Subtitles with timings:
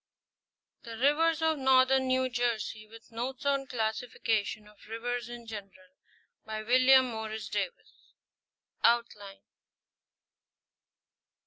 [0.81, 5.95] THE RIVERS OF NORTHERN NEW JERSEY, WITH NOTES ON THE CLASSIFICATION OF RIVERS IN GENERAL.
[6.43, 8.13] By WILLIAM Morris DAVIS.
[8.83, 9.43] OUTLINE.